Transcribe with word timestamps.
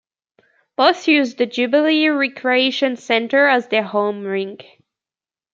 Both 0.77 1.07
use 1.07 1.35
the 1.35 1.45
Jubilee 1.45 2.07
Recreation 2.07 2.95
Centre 2.95 3.47
as 3.47 3.67
their 3.67 3.83
home 3.83 4.23
rink. 4.23 4.65